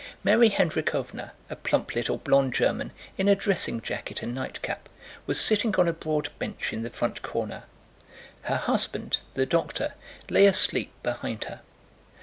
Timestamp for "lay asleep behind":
10.27-11.43